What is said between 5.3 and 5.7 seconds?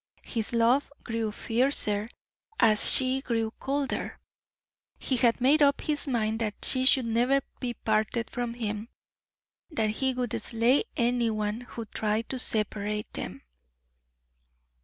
made